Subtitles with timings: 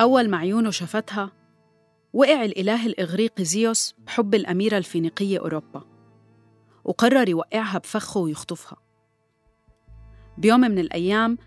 [0.00, 1.32] أول ما عيونه شافتها
[2.12, 5.84] وقع الإله الإغريقي زيوس بحب الأميرة الفينيقية أوروبا
[6.84, 8.76] وقرر يوقعها بفخه ويخطفها.
[10.38, 11.38] بيوم من الأيام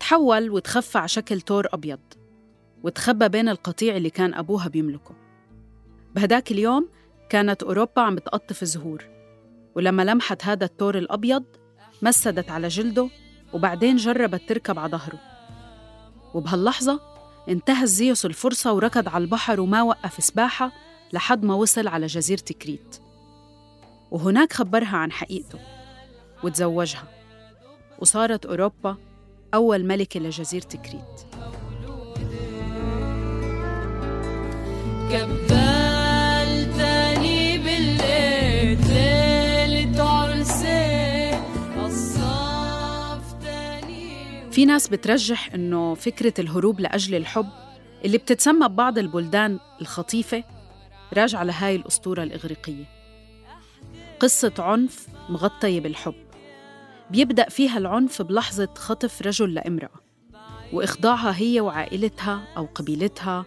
[0.00, 2.00] تحول وتخفى على شكل تور أبيض
[2.82, 5.14] وتخبى بين القطيع اللي كان أبوها بيملكه.
[6.14, 6.88] بهداك اليوم
[7.28, 9.04] كانت أوروبا عم بتقطف زهور
[9.76, 11.44] ولما لمحت هذا التور الأبيض
[12.02, 13.08] مسدت على جلده
[13.52, 15.20] وبعدين جربت تركب على ظهره.
[16.34, 17.11] وبهاللحظة
[17.48, 20.72] انتهز زيوس الفرصة وركض على البحر وما وقف سباحة
[21.12, 22.98] لحد ما وصل على جزيرة كريت.
[24.10, 25.58] وهناك خبرها عن حقيقته
[26.44, 27.04] وتزوجها
[27.98, 28.96] وصارت أوروبا
[29.54, 31.26] أول ملكة لجزيرة كريت.
[35.10, 39.21] كبال تاني بالليل.
[44.52, 47.48] في ناس بترجح إنه فكرة الهروب لأجل الحب
[48.04, 50.44] اللي بتتسمى ببعض البلدان الخطيفة
[51.12, 52.84] راجعة لهاي الأسطورة الإغريقية.
[54.20, 56.14] قصة عنف مغطية بالحب.
[57.10, 60.00] بيبدأ فيها العنف بلحظة خطف رجل لامرأة
[60.72, 63.46] وإخضاعها هي وعائلتها أو قبيلتها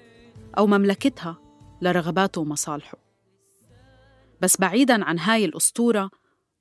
[0.57, 1.37] أو مملكتها
[1.81, 2.97] لرغباته ومصالحه.
[4.41, 6.09] بس بعيداً عن هاي الأسطورة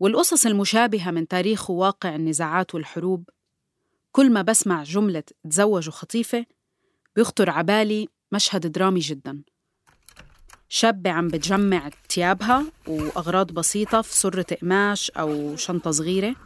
[0.00, 3.28] والقصص المشابهة من تاريخ وواقع النزاعات والحروب
[4.16, 6.46] كل ما بسمع جملة تزوجوا خطيفة
[7.16, 9.42] بيخطر عبالي مشهد درامي جداً.
[10.68, 16.36] شابة عم بتجمع تيابها وأغراض بسيطة في سرة قماش أو شنطة صغيرة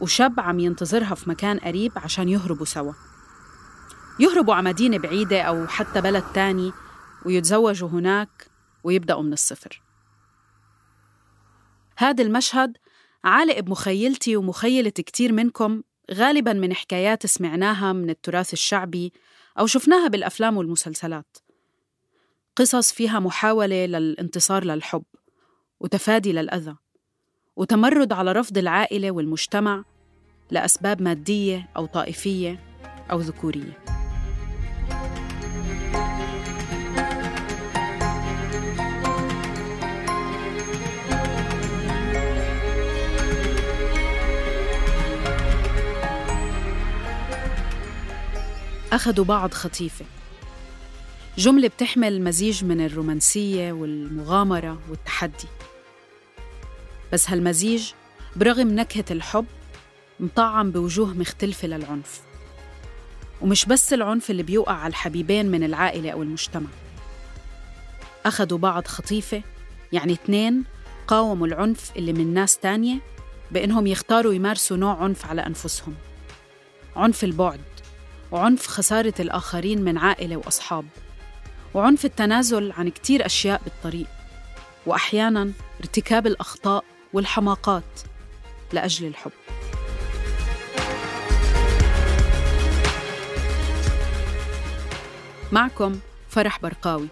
[0.00, 2.92] وشاب عم ينتظرها في مكان قريب عشان يهربوا سوا.
[4.20, 6.72] يهربوا على مدينة بعيدة أو حتى بلد تاني
[7.26, 8.46] ويتزوجوا هناك
[8.84, 9.82] ويبدأوا من الصفر.
[11.96, 12.76] هذا المشهد
[13.24, 19.12] عالق بمخيلتي ومخيلة كتير منكم غالباً من حكايات سمعناها من التراث الشعبي
[19.58, 21.36] أو شفناها بالأفلام والمسلسلات.
[22.56, 25.04] قصص فيها محاولة للانتصار للحب
[25.80, 26.76] وتفادي للأذى
[27.56, 29.84] وتمرد على رفض العائلة والمجتمع
[30.50, 32.58] لأسباب مادية أو طائفية
[33.10, 34.01] أو ذكورية.
[48.92, 50.04] أخذوا بعض خطيفة.
[51.38, 55.48] جملة بتحمل مزيج من الرومانسية والمغامرة والتحدي.
[57.12, 57.92] بس هالمزيج
[58.36, 59.46] برغم نكهة الحب
[60.20, 62.20] مطعم بوجوه مختلفة للعنف.
[63.40, 66.68] ومش بس العنف اللي بيوقع على الحبيبين من العائلة أو المجتمع.
[68.26, 69.42] أخذوا بعض خطيفة
[69.92, 70.64] يعني اثنين
[71.06, 72.98] قاوموا العنف اللي من ناس تانية
[73.50, 75.94] بإنهم يختاروا يمارسوا نوع عنف على أنفسهم.
[76.96, 77.71] عنف البعد.
[78.32, 80.84] وعنف خسارة الآخرين من عائلة وأصحاب
[81.74, 84.06] وعنف التنازل عن كتير أشياء بالطريق
[84.86, 88.00] وأحياناً ارتكاب الأخطاء والحماقات
[88.72, 89.30] لأجل الحب.
[95.52, 97.08] معكم فرح برقاوي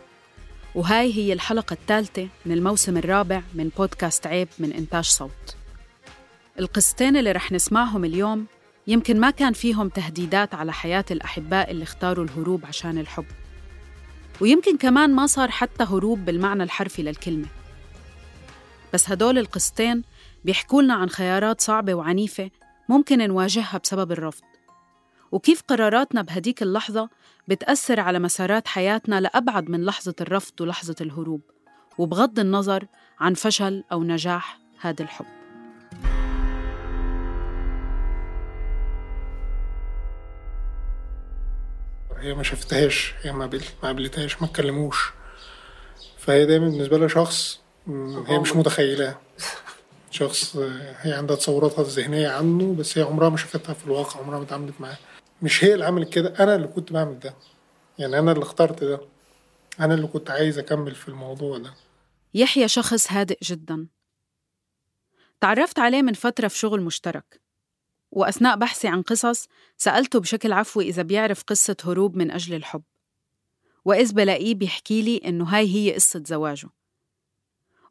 [0.75, 5.57] وهاي هي الحلقة الثالثة من الموسم الرابع من بودكاست عيب من إنتاج صوت.
[6.59, 8.47] القصتين اللي رح نسمعهم اليوم
[8.87, 13.27] يمكن ما كان فيهم تهديدات على حياة الأحباء اللي اختاروا الهروب عشان الحب.
[14.41, 17.47] ويمكن كمان ما صار حتى هروب بالمعنى الحرفي للكلمة.
[18.95, 20.03] بس هدول القصتين
[20.45, 22.51] بيحكوا لنا عن خيارات صعبة وعنيفة
[22.89, 24.45] ممكن نواجهها بسبب الرفض.
[25.33, 27.09] وكيف قراراتنا بهديك اللحظة
[27.49, 31.41] بتأثر على مسارات حياتنا لأبعد من لحظة الرفض ولحظة الهروب.
[31.99, 32.87] وبغض النظر
[33.21, 35.40] عن فشل أو نجاح هذا الحب.
[42.21, 45.13] هي ما شفتهاش هي ما قابل- ما قابلتهاش ما اتكلموش.
[46.19, 47.61] فهي دايما بالنسبة لها شخص
[48.27, 49.19] هي مش متخيلاه.
[50.11, 50.57] شخص
[51.01, 54.81] هي عندها تصوراتها الذهنية عنه بس هي عمرها ما شافتها في الواقع عمرها ما اتعاملت
[54.81, 54.99] معاه.
[55.43, 57.35] مش هي اللي عملت كده أنا اللي كنت بعمل ده.
[57.99, 59.01] يعني أنا اللي اخترت ده.
[59.81, 61.75] أنا اللي كنت عايز أكمل في الموضوع ده.
[62.35, 63.87] يحيى شخص هادئ جدا.
[65.41, 67.41] تعرفت عليه من فترة في شغل مشترك.
[68.11, 72.83] وأثناء بحثي عن قصص سألته بشكل عفوي إذا بيعرف قصة هروب من أجل الحب.
[73.85, 76.69] وإذ بلاقيه بيحكي لي إنه هاي هي قصة زواجه.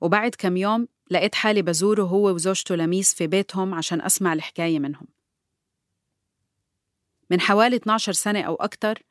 [0.02, 5.08] وبعد كم يوم لقيت حالي بزوره هو وزوجته لميس في بيتهم عشان أسمع الحكاية منهم.
[7.30, 9.04] من حوالي 12 سنة أو أكتر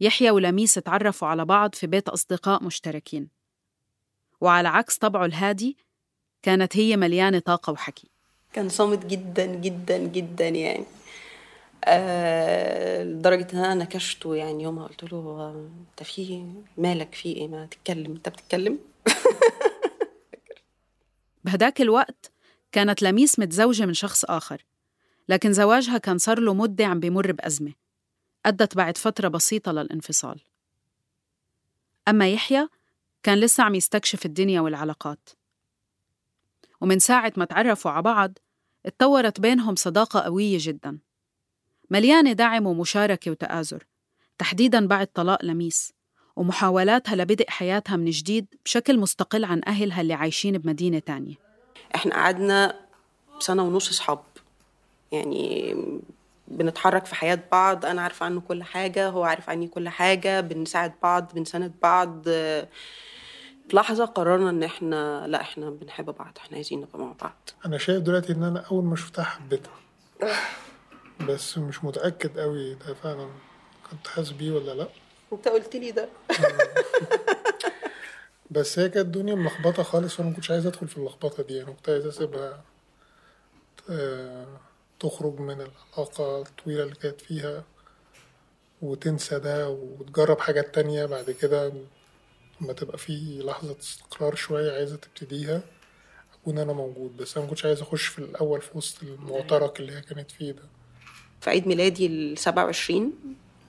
[0.00, 3.28] يحيى ولميس تعرفوا على بعض في بيت أصدقاء مشتركين.
[4.40, 5.76] وعلى عكس طبعه الهادي
[6.42, 8.09] كانت هي مليانة طاقة وحكي.
[8.52, 10.84] كان صامت جدا جدا جدا يعني.
[11.84, 15.50] آه لدرجة إن أنا نكشته يعني يومها قلت له
[15.90, 16.44] أنت في
[16.78, 18.78] مالك في إيه؟ ما تتكلم أنت بتتكلم؟
[21.44, 22.30] بهداك الوقت
[22.72, 24.64] كانت لميس متزوجة من شخص آخر
[25.28, 27.72] لكن زواجها كان صار له مدة عم بيمر بأزمة.
[28.46, 30.40] أدت بعد فترة بسيطة للانفصال.
[32.08, 32.68] أما يحيى
[33.22, 35.28] كان لسه عم يستكشف الدنيا والعلاقات.
[36.80, 38.38] ومن ساعة ما تعرفوا على بعض
[38.86, 40.98] اتطورت بينهم صداقة قوية جدا.
[41.90, 43.86] مليانة دعم ومشاركة وتآزر
[44.38, 45.92] تحديدا بعد طلاق لميس
[46.36, 51.34] ومحاولاتها لبدء حياتها من جديد بشكل مستقل عن أهلها اللي عايشين بمدينة تانية.
[51.94, 52.80] إحنا قعدنا
[53.38, 54.22] سنة ونص صحاب.
[55.12, 55.76] يعني
[56.48, 60.92] بنتحرك في حياة بعض أنا عارفة عنه كل حاجة هو عارف عني كل حاجة بنساعد
[61.02, 62.28] بعض بنساند بعض.
[63.70, 67.50] في لحظة قررنا إن إحنا لا إحنا بنحب بعض إحنا عايزين نبقى مع بعض.
[67.66, 69.72] أنا شايف دلوقتي إن أنا أول ما شفتها حبيتها.
[71.28, 73.28] بس مش متأكد قوي ده فعلا
[73.90, 74.88] كنت حاسس بيه ولا لأ.
[75.32, 76.08] أنت قلت لي ده.
[78.50, 81.62] بس هي كانت الدنيا ملخبطة خالص وأنا ما كنتش عايز أدخل في اللخبطة دي.
[81.62, 82.62] أنا كنت عايز أسيبها
[83.90, 84.46] آه،
[85.00, 87.64] تخرج من العلاقة الطويلة اللي كانت فيها
[88.82, 91.72] وتنسى ده وتجرب حاجات تانية بعد كده.
[92.60, 95.62] لما تبقى في لحظة استقرار شوية عايزة تبتديها.
[96.42, 100.00] أكون أنا موجود بس أنا مكنتش عايز أخش في الأول في وسط المعترك اللي هي
[100.00, 100.62] كانت فيه ده.
[101.40, 103.12] في عيد ميلادي ال 27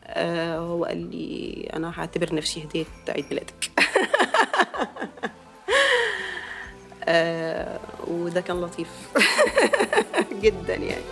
[0.06, 3.72] آه هو قال لي أنا هعتبر نفسي هديه عيد ميلادك.
[7.04, 8.88] آه وده كان لطيف.
[10.44, 11.04] جدا يعني.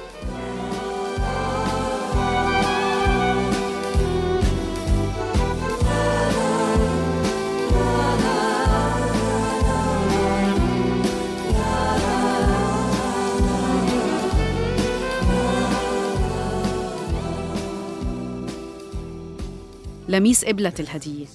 [20.09, 21.25] لميس قبلت الهدية.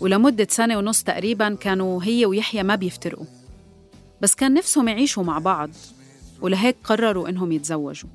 [0.00, 3.26] ولمدة سنة ونص تقريبا كانوا هي ويحيى ما بيفترقوا.
[4.20, 5.70] بس كان نفسهم يعيشوا مع بعض
[6.40, 8.10] ولهيك قرروا إنهم يتزوجوا.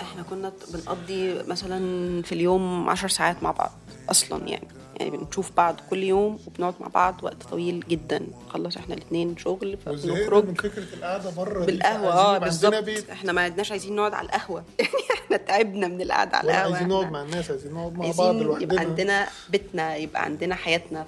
[0.00, 3.72] إحنا كنا بنقضي مثلا في اليوم عشر ساعات مع بعض
[4.10, 4.68] أصلا يعني.
[5.00, 8.26] يعني بنشوف بعض كل يوم وبنقعد مع بعض وقت طويل جدا.
[8.48, 10.60] نخلص إحنا الاثنين شغل وزهقنا من فبنخرج.
[10.60, 12.84] فكرة القعدة بره بالقهوة آه بالظبط.
[13.12, 14.64] إحنا ما عدناش عايزين نقعد على القهوة.
[14.78, 14.90] يعني
[15.24, 16.72] إحنا تعبنا من القعدة على القهوة.
[16.72, 18.80] عايزين نقعد مع الناس عايزين نقعد مع بعض عايزين يبقى لوحدنا.
[18.80, 21.06] عندنا بيتنا يبقى عندنا حياتنا.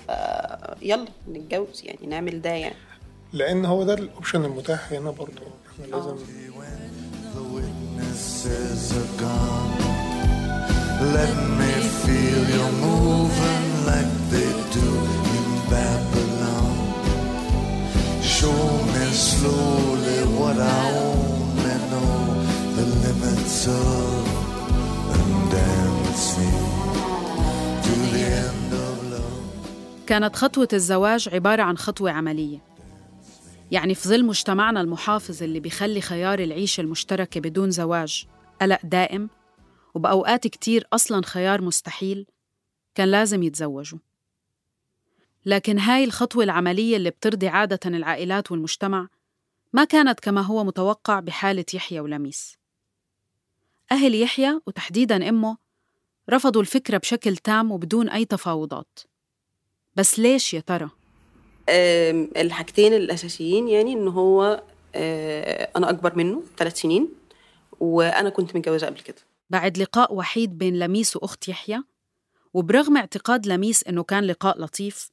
[0.80, 2.76] فيلا نتجوز يعني نعمل ده يعني.
[3.32, 5.42] لأن هو ده الأوبشن المتاح هنا برضه.
[5.72, 6.16] إحنا لازم
[8.96, 9.76] are gone.
[11.16, 11.72] Let me
[12.02, 13.56] feel you moving
[19.16, 22.12] slowly what I only know.
[22.76, 24.26] The limits of,
[25.14, 25.52] and
[29.12, 30.06] love.
[30.06, 32.58] كانت خطوة الزواج عبارة عن خطوة عملية.
[33.70, 38.26] يعني في ظل مجتمعنا المحافظ اللي بيخلي خيار العيشة المشتركة بدون زواج
[38.60, 39.28] قلق دائم
[39.94, 42.26] وبأوقات كتير أصلاً خيار مستحيل
[42.94, 43.98] كان لازم يتزوجوا.
[45.46, 49.08] لكن هاي الخطوة العملية اللي بترضي عادة العائلات والمجتمع
[49.72, 52.58] ما كانت كما هو متوقع بحالة يحيى ولميس.
[53.93, 55.56] أهل يحيى وتحديداً أمه
[56.31, 58.98] رفضوا الفكرة بشكل تام وبدون أي تفاوضات.
[59.96, 60.91] بس ليش يا ترى؟
[62.36, 64.62] الحاجتين الأساسيين يعني ان هو
[64.94, 67.08] آه، أنا أكبر منه ثلاث سنين
[67.81, 69.17] وأنا كنت متجوزة قبل كده.
[69.50, 71.82] بعد لقاء وحيد بين لميس وأخت يحيى
[72.55, 75.10] وبرغم اعتقاد لميس إنه كان لقاء لطيف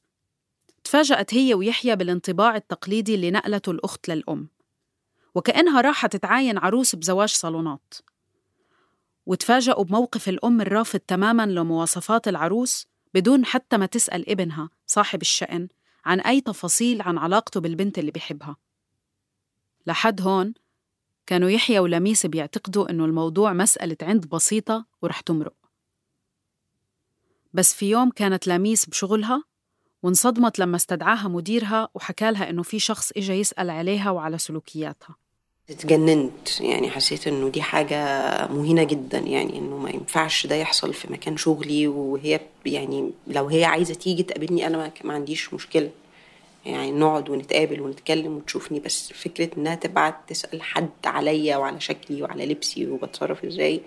[0.84, 4.48] تفاجأت هي ويحيى بالانطباع التقليدي اللي نقلته الأخت للأم.
[5.34, 7.94] وكأنها راحت تتعاين عروس بزواج صالونات.
[9.26, 15.68] وتفاجأوا بموقف الأم الرافض تماماً لمواصفات العروس بدون حتى ما تسأل ابنها صاحب الشأن
[16.04, 18.56] عن أي تفاصيل عن علاقته بالبنت اللي بيحبها.
[19.86, 20.54] لحد هون
[21.26, 25.54] كانوا يحيى ولميس بيعتقدوا إنه الموضوع مسألة عند بسيطة ورح تمرق.
[27.52, 29.44] بس في يوم كانت لميس بشغلها
[30.04, 35.16] وانصدمت لما استدعاها مديرها وحكى لها إنه في شخص إجا يسأل عليها وعلى سلوكياتها.
[35.70, 37.96] اتجننت يعني حسيت إنه دي حاجة
[38.46, 43.64] مهينة جدا يعني إنه ما ينفعش ده يحصل في مكان شغلي وهي يعني لو هي
[43.64, 45.90] عايزة تيجي تقابلني أنا ما, ما عنديش مشكلة.
[46.66, 52.46] يعني نقعد ونتقابل ونتكلم وتشوفني بس فكرة إنها تبعت تسأل حد عليا وعلى شكلي وعلى
[52.46, 53.80] لبسي وبتصرف إزاي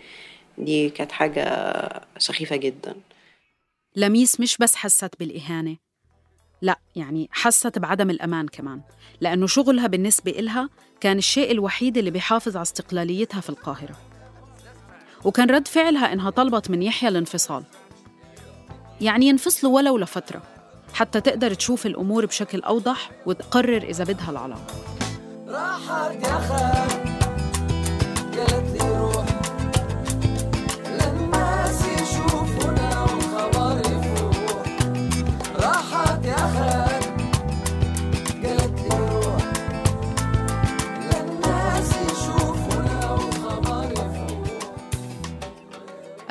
[0.58, 1.44] دي كانت حاجة
[2.18, 2.96] سخيفة جدا.
[3.96, 5.87] لميس مش بس حست بالإهانة
[6.62, 8.82] لا يعني حست بعدم الأمان كمان
[9.22, 13.96] لأنه شغلها بالنسبة إلها كان الشيء الوحيد اللي بيحافظ على استقلاليتها في القاهرة.
[15.26, 17.64] وكان رد فعلها إنها طلبت من يحيى الانفصال.
[19.02, 20.42] يعني ينفصلوا ولو لفترة
[20.94, 24.68] حتى تقدر تشوف الأمور بشكل أوضح وتقرر إذا بدها العلاقة.
[25.48, 25.92] راح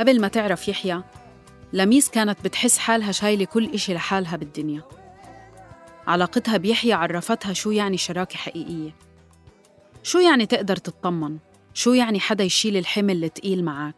[0.06, 1.02] قبل ما تعرف يحيى
[1.72, 4.82] لميس كانت بتحس حالها شايلة كل إشي لحالها بالدنيا.
[6.06, 8.94] علاقتها بيحيى عرفتها شو يعني شراكة حقيقية.
[10.02, 11.38] شو يعني تقدر تطمن؟
[11.75, 13.94] شو يعني حدا يشيل الحمل التقيل معك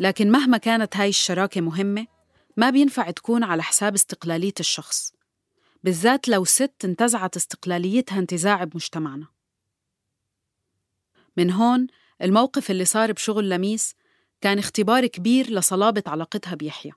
[0.00, 2.06] لكن مهما كانت هاي الشراكة مهمة
[2.56, 5.12] ما بينفع تكون على حساب استقلالية الشخص.
[5.84, 9.26] بالذات لو ست انتزعت استقلاليتها انتزاع بمجتمعنا.
[11.36, 11.86] من هون
[12.22, 13.94] الموقف اللي صار بشغل لميس
[14.40, 16.92] كان اختبار كبير لصلابة علاقتها بيحيى.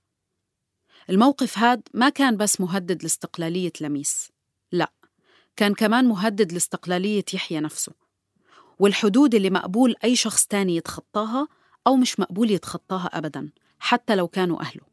[1.10, 4.32] الموقف هاد ما كان بس مهدد لاستقلالية لميس
[4.72, 4.92] لا
[5.56, 7.94] كان كمان مهدد لاستقلالية يحيى نفسه
[8.80, 11.48] والحدود اللي مقبول أي شخص تاني يتخطاها
[11.88, 14.84] أو مش مقبول يتخطاها أبدا حتى لو كانوا أهله.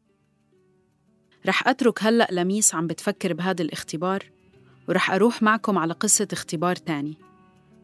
[1.45, 4.31] رح أترك هلأ لميس عم بتفكر بهذا الاختبار
[4.89, 7.17] ورح أروح معكم على قصة اختبار تاني.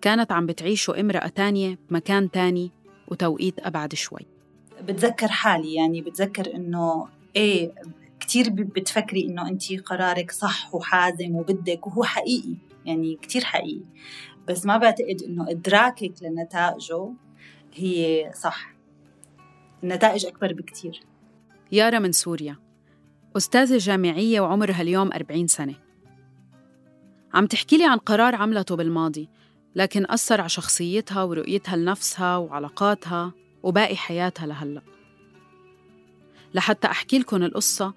[0.02, 2.72] كانت عم بتعيشه امرأة تانية بمكان تاني
[3.08, 4.35] وتوقيت أبعد شوي.
[4.82, 7.74] بتذكر حالي يعني بتذكر إنه إيه
[8.20, 12.55] كتير بتفكري إنه أنت قرارك صح وحازم وبدك وهو حقيقي
[12.86, 13.86] يعني كتير حقيقي.
[14.48, 17.13] بس ما بعتقد إنه إدراكك لنتائجه
[17.74, 18.75] هي صح.
[19.84, 21.03] النتائج أكبر بكتير.
[21.72, 22.55] يارا من سوريا.
[23.38, 25.75] أستاذة جامعية وعمرها اليوم 40 سنة.
[27.34, 29.29] عم تحكي لي عن قرار عملته بالماضي
[29.75, 33.34] لكن أثر على شخصيتها ورؤيتها لنفسها وعلاقاتها.
[33.66, 34.82] وباقي حياتها لهلأ.
[36.54, 37.94] لحتى أحكي لكم القصة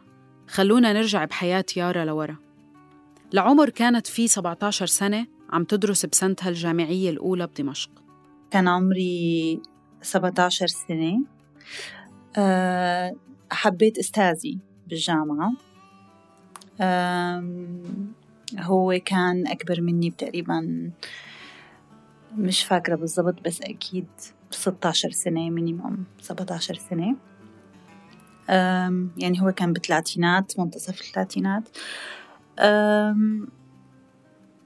[0.49, 2.37] خلونا نرجع بحياة يارا لورا.
[3.33, 7.91] لعمر كانت في 17 سنة عم تدرس بسنتها الجامعية الأولى بدمشق.
[8.51, 9.61] كان عمري
[10.03, 11.25] 17 سنة.
[12.37, 13.17] أه،
[13.51, 15.53] حبيت أستاذي بالجامعة.
[18.59, 20.91] هو كان أكبر مني تقريبا
[22.37, 24.07] مش فاكرة بالضبط بس أكيد
[24.51, 27.17] 16 سنة مينيموم 17 سنة.
[29.19, 31.69] يعني هو كان بالثلاثينات منتصف الثلاثينات.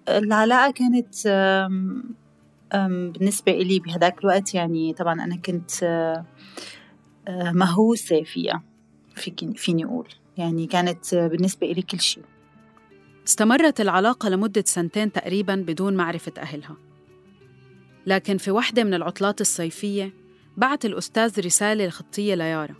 [0.08, 2.04] العلاقة كانت أم،
[2.74, 6.24] أم، بالنسبة إلي بهداك الوقت يعني طبعا أنا كنت أه،
[7.52, 8.62] مهووسة فيها
[9.56, 10.08] فيني أقول.
[10.36, 12.24] يعني كانت بالنسبة إلي كل شيء
[13.26, 16.76] استمرت العلاقة لمدة سنتين تقريبا بدون معرفة أهلها.
[18.06, 20.14] لكن في واحدة من العطلات الصيفية
[20.56, 22.74] بعت الأستاذ رسالة خطية ليارا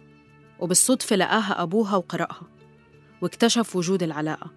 [0.60, 2.42] وبالصدفة لقاها أبوها وقرأها
[3.22, 4.50] واكتشف وجود العلاقة.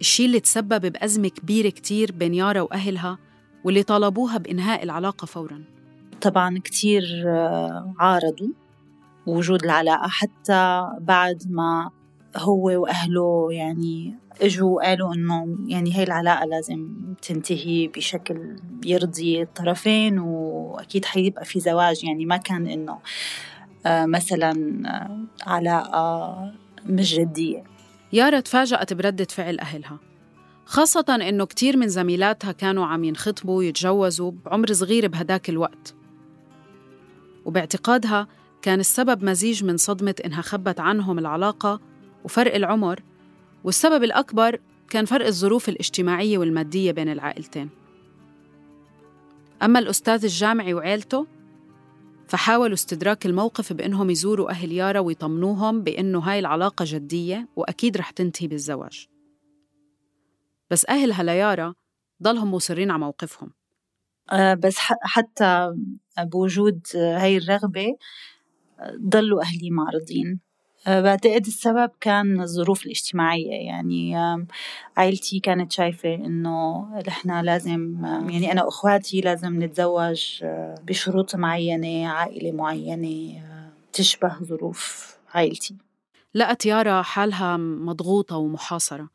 [0.00, 3.18] الشي اللي تسبب بأزمة كبيرة كتير بين يارا وأهلها
[3.64, 5.64] واللي طالبوها بإنهاء العلاقة فوراً.
[6.20, 8.48] طبعا كتير آه، عارضوا
[9.26, 11.90] وجود العلاقة حتى بعد ما
[12.36, 16.88] هو وأهله يعني إجوا وقالوا إنه يعني هاي العلاقة لازم
[17.22, 22.04] تنتهي بشكل يرضي الطرفين وأكيد حيبقى في زواج.
[22.04, 22.98] يعني ما كان إنه
[23.86, 24.52] آه، مثلا
[24.86, 26.36] آه، علاقة
[26.86, 27.64] مش جدية.
[28.12, 29.98] يارا تفاجأت بردة فعل أهلها.
[30.66, 35.94] خاصة إنه كتير من زميلاتها كانوا عم ينخطبوا ويتجوزوا بعمر صغير بهداك الوقت.
[37.44, 38.28] وباعتقادها
[38.62, 41.80] كان السبب مزيج من صدمة إنها خبت عنهم العلاقة
[42.24, 43.02] وفرق العمر
[43.64, 47.70] والسبب الأكبر كان فرق الظروف الاجتماعية والمادية بين العائلتين.
[49.62, 51.26] أما الأستاذ الجامعي وعيلته
[52.28, 58.48] فحاولوا استدراك الموقف بإنهم يزوروا أهل يارا ويطمنوهم بإنه هاي العلاقة جدية وأكيد رح تنتهي
[58.48, 59.08] بالزواج.
[60.70, 61.74] بس أهلها ليارا
[62.22, 63.52] ضلهم مصرين على موقفهم.
[64.32, 65.74] آه، بس حتى
[66.18, 67.86] بوجود هاي الرغبة
[68.80, 70.40] آه، ضلوا أهلي معرضين.
[70.86, 73.66] بعتقد السبب كان الظروف الاجتماعية.
[73.66, 74.16] يعني
[74.96, 82.52] عائلتي كانت شايفة إنه نحن لازم يعني أنا وأخواتي لازم نتزوج آه، بشروط معينة عائلة
[82.52, 85.76] معينة آه، تشبه ظروف عائلتي.
[86.34, 89.08] لقت يارا حالها مضغوطة ومحاصرة.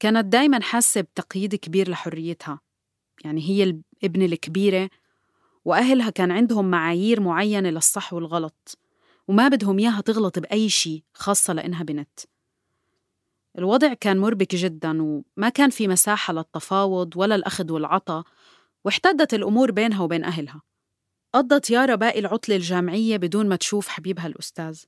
[0.00, 2.60] كانت دايما حاسة بتقييد كبير لحريتها.
[3.24, 3.62] يعني هي
[4.02, 4.90] الابنة الكبيرة
[5.64, 8.78] وأهلها كان عندهم معايير معينة للصح والغلط.
[9.30, 12.20] وما بدهم إياها تغلط بأي شيء خاصة لإنها بنت.
[13.58, 18.24] الوضع كان مربك جدا وما كان في مساحة للتفاوض ولا الأخذ والعطاء
[18.84, 20.62] واحتدت الأمور بينها وبين أهلها.
[21.32, 24.82] قضت يارا باقي العطلة الجامعية بدون ما تشوف حبيبها الأستاذ.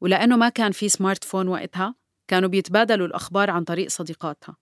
[0.00, 1.94] ولأنه ما كان في سمارت فون وقتها
[2.28, 4.56] كانوا بيتبادلوا الأخبار عن طريق صديقاتها.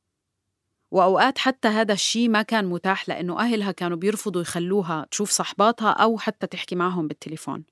[0.90, 6.18] وأوقات حتى هذا الشيء ما كان متاح لأنه أهلها كانوا بيرفضوا يخلوها تشوف صحباتها أو
[6.18, 7.64] حتى تحكي معهم بالتليفون.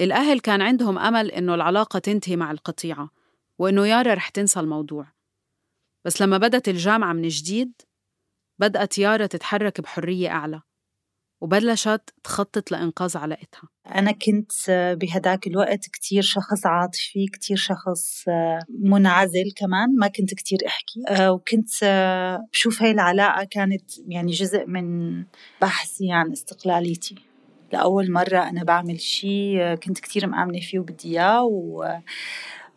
[0.00, 3.10] الأهل كان عندهم أمل إنه العلاقة تنتهي مع القطيعة
[3.58, 5.06] وإنه يارا رح تنسى الموضوع.
[6.04, 7.72] بس لما بدت الجامعة من جديد
[8.58, 10.60] بدأت يارا تتحرك بحرية أعلى
[11.40, 13.68] وبلشت تخطط لإنقاذ علاقتها.
[13.94, 14.52] أنا كنت
[15.00, 18.24] بهداك الوقت كتير شخص عاطفي كتير شخص
[18.68, 21.28] منعزل كمان ما كنت كتير أحكي.
[21.28, 21.70] وكنت
[22.52, 25.18] بشوف هاي العلاقة كانت يعني جزء من
[25.60, 27.27] بحثي عن استقلاليتي.
[27.72, 31.98] لأول مرة أنا بعمل شيء كنت كتير مآمنة فيه وبدي إياه و...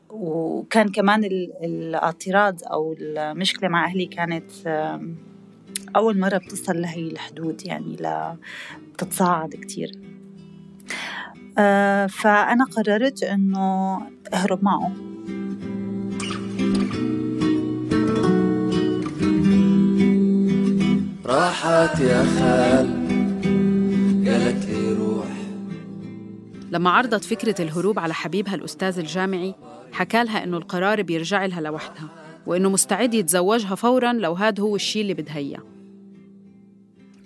[0.10, 4.52] وكان كمان ال- الاعتراض أو المشكلة مع أهلي كانت
[5.96, 8.36] أول مرة بتصل لهي الحدود يعني ل...
[8.94, 9.92] بتتصاعد كتير.
[12.10, 13.98] فأنا قررت إنه
[14.34, 14.92] أهرب معه.
[21.26, 22.88] راحت يا خال
[24.28, 24.81] قالت لي
[26.72, 29.56] لما عرضت فكرة الهروب على حبيبها الأستاذ الجامعي
[29.92, 32.10] حكى لها إنه القرار بيرجع لها لوحدها
[32.48, 35.64] وإنه مستعد يتزوجها فوراً لو هاد هو الشيء اللي بدها إياه.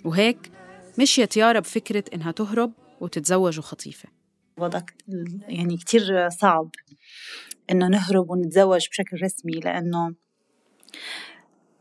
[0.04, 0.50] وهيك
[0.98, 4.08] مشيت يارا بفكرة إنها تهرب وتتزوج خطيفة
[4.58, 4.80] وضع
[5.48, 6.70] يعني كتير صعب
[7.70, 10.14] إنه نهرب ونتزوج بشكل رسمي لأنه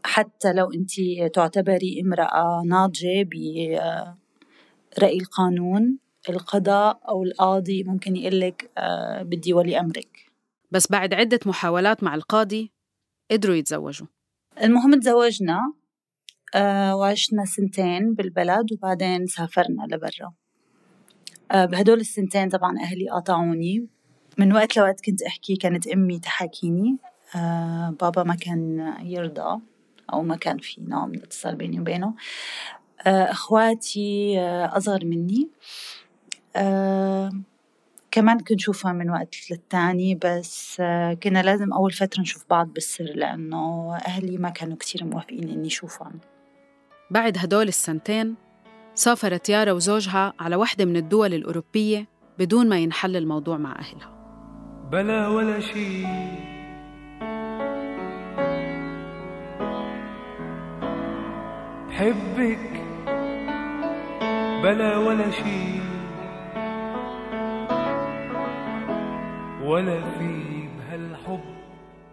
[0.04, 0.92] حتى لو أنت
[1.36, 3.30] تعتبري امرأة ناضجة
[4.98, 10.32] برأي القانون القضاء أو القاضي ممكن يقلك آه، بدي ولي أمرك.
[10.72, 12.72] بس بعد عدة محاولات مع القاضي
[13.32, 14.08] قدروا يتزوجوا.
[14.64, 15.74] المهم تزوجنا
[16.56, 20.34] آه، وعشنا سنتين بالبلد وبعدين سافرنا لبرا.
[21.52, 23.88] آه، بهدول السنتين طبعا أهلي قاطعوني.
[24.38, 26.98] من وقت لوقت كنت أحكي كانت أمي تحاكيني
[27.36, 29.62] آه، بابا ما كان يرضى
[30.14, 32.14] أو ما كان في نوع من الاتصال بيني وبينه.
[33.08, 35.50] أخواتي أصغر مني.
[36.56, 37.32] آه،
[38.12, 43.06] كمان كنت نشوفها من وقت للتاني بس آه، كنا لازم أول فترة نشوف بعض بالسر
[43.16, 46.20] لأنه أهلي ما كانوا كتير موافقين إني أشوفهم.
[47.12, 48.36] بعد هدول السنتين
[48.96, 52.08] سافرت يارا وزوجها على واحدة من الدول الأوروبية
[52.40, 54.16] بدون ما ينحل الموضوع مع أهلها.
[54.92, 56.06] بلا ولا شي
[61.92, 62.60] حبك
[64.64, 65.85] بلا ولا شي
[69.66, 71.44] ولا في بهالحب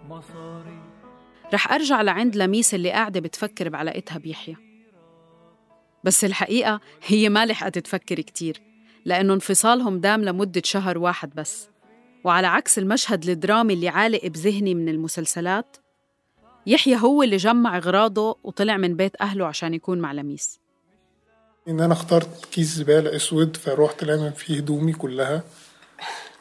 [0.08, 0.82] مصاري.
[1.54, 4.56] رح أرجع لعند لميس اللي قاعدة بتفكر بعلاقتها بيحيى.
[6.04, 8.60] بس الحقيقة هي ما لحقت تفكر كتير
[9.04, 11.68] لأنه انفصالهم دام لمدة شهر واحد بس.
[12.24, 15.76] وعلى عكس المشهد الدرامي اللي عالق بذهني من المسلسلات
[16.66, 20.60] يحيى هو اللي جمع أغراضه وطلع من بيت أهله عشان يكون مع لميس.
[21.68, 25.42] إن أنا اخترت كيس زبالة أسود فروحت لامم فيه هدومي كلها.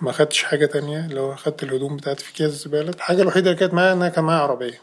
[0.02, 2.90] ما خدتش حاجة تانية؟ هو خدت الهدوم بتاعتي في كيس الزبالة.
[2.90, 4.82] الحاجة الوحيدة اللي كانت معايا ان أنا كان معايا عربية.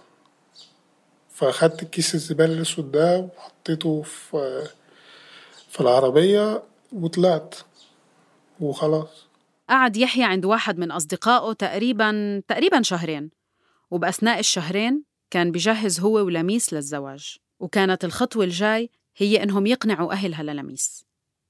[1.35, 4.69] فأخدت الكيس الزبالة الأسود ده وحطيته في
[5.69, 6.63] في العربية
[6.93, 7.55] وطلعت.
[8.61, 9.27] وخلاص.
[9.69, 13.31] قعد يحيى عند واحد من أصدقائه تقريبا تقريبا شهرين.
[13.91, 17.37] وبأثناء الشهرين كان بجهز هو ولميس للزواج.
[17.61, 21.08] وكانت الخطوة الجاي هي إنهم يقنعوا أهلها للميس.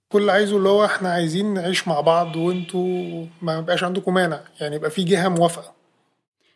[0.08, 4.40] كل اللي عايزه اللي هو إحنا عايزين نعيش مع بعض وانتوا ما يبقاش عندكم مانع.
[4.60, 5.74] يعني يبقى في جهة موافقة.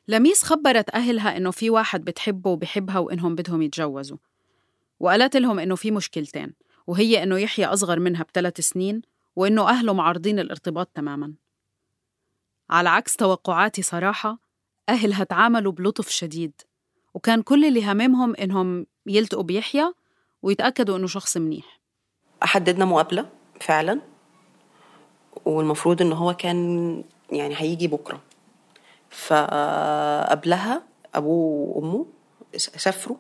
[0.09, 4.17] لميس خبرت أهلها إنه في واحد بتحبه وبحبها وإنهم بدهم يتجوزوا.
[5.01, 6.53] وقالت لهم إنه في مشكلتين
[6.87, 9.03] وهي إنه يحيى أصغر منها بثلاث سنين
[9.37, 11.33] وإنه أهله معارضين الارتباط تماماً.
[12.71, 14.39] على عكس توقعاتي صراحة
[14.89, 16.53] أهلها تعاملوا بلطف شديد
[17.15, 19.93] وكان كل اللي هممهم إنهم يلتقوا بيحيى
[20.43, 21.81] ويتأكدوا إنه شخص منيح.
[22.43, 24.01] حددنا مقابلة؟ فعلا
[25.45, 28.21] والمفروض إن هو كان يعني هيجي بكرة.
[29.11, 30.83] فقبلها
[31.15, 32.07] أبوه وأمه
[32.57, 33.17] سافروا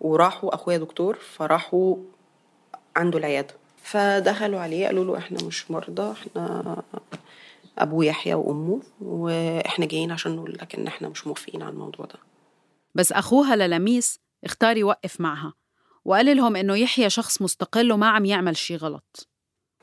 [0.00, 1.96] وراحوا أخويا دكتور فراحوا
[2.96, 3.54] عنده العيادة.
[3.82, 6.82] فدخلوا عليه قالوا له إحنا مش مرضى إحنا
[7.78, 12.18] أبوه يحيى وأمه وإحنا جايين عشان نقول لك إن إحنا مش موافقين على الموضوع ده.
[12.94, 15.54] بس أخوها للميس اختار يوقف معها
[16.04, 19.28] وقال لهم إنه يحيى شخص مستقل وما عم يعمل شي غلط.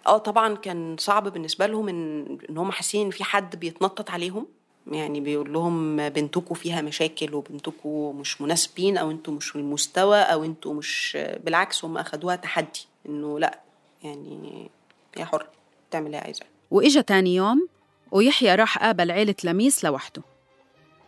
[0.08, 4.46] آه طبعا كان صعب بالنسبة لهم ان إن هم حاسين ان في حد بيتنطط عليهم.
[4.92, 10.44] يعني بيقول لهم بنتكم فيها مشاكل وبنتكم مش مناسبين أو أنتوا مش في المستوى أو
[10.44, 13.60] أنتوا مش بالعكس هم أخدوها تحدي إنه لأ
[14.04, 14.70] يعني
[15.18, 15.48] هي حرة
[15.92, 17.68] تعمل اللي هي عايزاه وإجا تاني يوم
[18.12, 20.22] ويحيى راح قابل عيلة لميس لوحده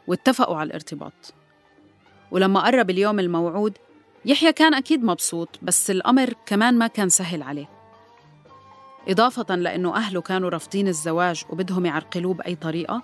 [0.07, 1.33] واتفقوا على الارتباط.
[2.31, 3.77] ولما قرب اليوم الموعود
[4.25, 7.74] يحيى كان أكيد مبسوط بس الأمر كمان ما كان سهل عليه.
[9.07, 13.01] إضافة لأنه أهله كانوا رافضين الزواج وبدهم يعرقلوه بأي طريقة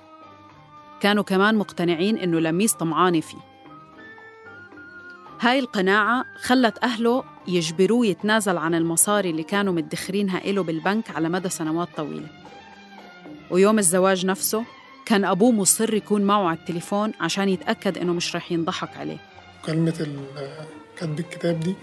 [1.01, 3.37] كانوا كمان مقتنعين إنه لميس طمعانة فيه.
[5.39, 11.49] هاي القناعة خلت أهله يجبروه يتنازل عن المصاري اللي كانوا مدخرينها إله بالبنك على مدى
[11.49, 12.27] سنوات طويلة.
[13.51, 14.63] ويوم الزواج نفسه
[15.05, 19.17] كان أبوه مصر يكون معه على التليفون عشان يتأكد إنه مش رح ينضحك عليه.
[19.65, 20.07] كلمة
[20.97, 21.75] كتب الكتاب دي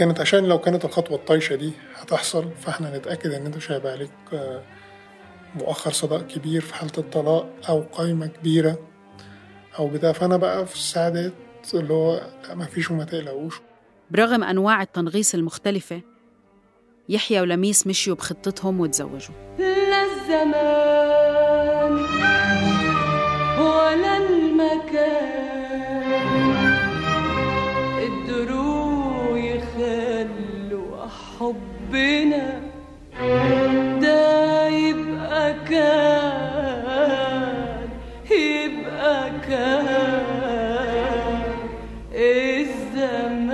[0.00, 4.10] كانت عشان لو كانت الخطوة الطايشة دي هتحصل فاحنا نتأكد إن أنت مش هيبقى عليك
[4.32, 4.62] آه،
[5.54, 8.78] مؤخر صداق كبير في حالة الطلاق أو قايمة كبيرة
[9.78, 10.12] أو بتاع.
[10.12, 11.32] فأنا بقى في السعادات
[11.74, 13.60] اللي هو لأ مفيش وما تقلقوش.
[14.10, 16.00] برغم أنواع التنغيص المختلفة
[17.08, 19.34] يحيى ولميس مشيوا بخطتهم وتزوجوا.
[19.58, 21.92] لا الزمان
[23.58, 25.39] ولا المكان.
[31.90, 32.60] حبنا
[34.00, 37.10] ده يبقى كان
[38.30, 39.90] يبقى كان
[42.12, 43.50] الزمان.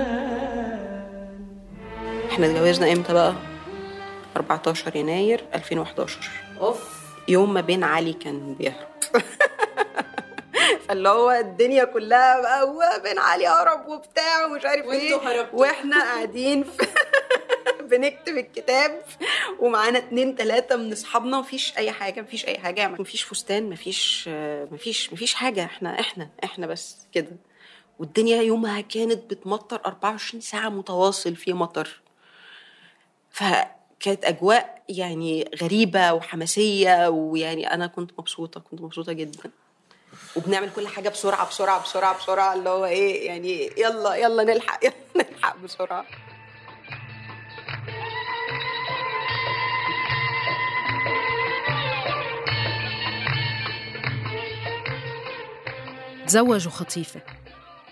[2.31, 3.33] إحنا اتجوزنا إمتى بقى؟
[4.35, 6.19] 14 يناير 2011
[6.61, 6.97] أوف.
[7.27, 8.87] يوم ما بين علي كان بيهرب.
[10.87, 15.47] فاللي هو الدنيا كلها بقى بين علي هرب وبتاع ومش عارف إيه.
[15.53, 16.87] وإحنا قاعدين في
[17.89, 19.01] بنكتب الكتاب
[19.59, 24.29] ومعانا اتنين تلاتة من اصحابنا مفيش أي حاجة مفيش أي حاجة مفيش فستان مفيش
[24.71, 27.31] مفيش مفيش حاجة إحنا إحنا إحنا بس كده.
[27.99, 32.01] والدنيا يومها كانت بتمطر 24 ساعة متواصل في مطر.
[33.31, 39.51] فكانت أجواء يعني غريبة وحماسية ويعني أنا كنت مبسوطة كنت مبسوطة جدا.
[40.35, 44.93] وبنعمل كل حاجة بسرعة بسرعة بسرعة بسرعة اللي هو إيه يعني يلا يلا نلحق يلا
[45.31, 46.05] نلحق بسرعة.
[56.27, 57.21] تزوجوا خطيفة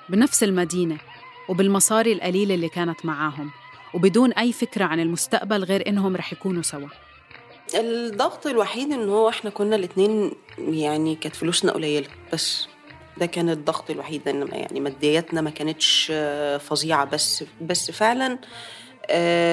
[0.10, 0.98] بنفس المدينة
[1.50, 3.52] وبالمصاري القليلة اللي كانت معاهم
[3.94, 6.88] وبدون أي فكرة عن المستقبل غير إنهم رح يكونوا سوا.
[7.76, 12.68] الضغط الوحيد ان هو إحنا كنا الاتنين يعني كانت فلوسنا قليلة بس
[13.18, 18.38] ده كان الضغط الوحيد انما يعني مادياتنا ما كانتش آه، فظيعة بس بس فعلا آه،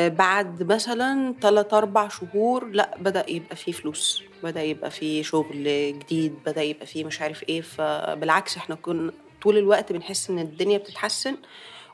[0.09, 5.65] بعد مثلا 3 4 شهور لا بدأ يبقى فيه فلوس بدأ يبقى فيه شغل
[5.99, 9.13] جديد بدأ يبقى فيه مش عارف إيه فبالعكس إحنا كنا
[9.43, 11.37] طول الوقت بنحس إن الدنيا بتتحسن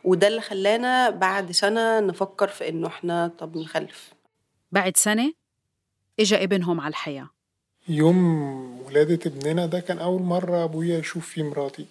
[0.05, 4.13] وده اللي خلانا بعد سنة نفكر في إنه إحنا طب نخلف.
[4.73, 5.33] بعد سنة
[6.21, 7.29] إجا ابنهم على الحياة.
[7.89, 11.87] يوم ولادة ابننا ده كان أول مرة أبويا يشوف فيه مراتي.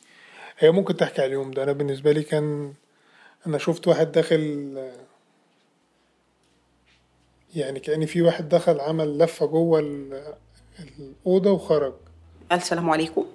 [0.59, 1.63] هي ممكن تحكي على اليوم ده.
[1.63, 2.73] أنا بالنسبة لي كان
[3.47, 4.73] أنا شفت واحد داخل
[7.57, 10.33] يعني كأن في واحد دخل عمل لفة جوه ال-
[10.99, 11.93] الأوضة وخرج.
[12.51, 13.25] قال السلام عليكم.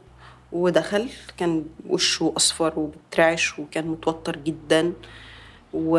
[0.53, 4.93] ودخل كان وشه أصفر وبترعش وكان متوتر جدا
[5.75, 5.99] و...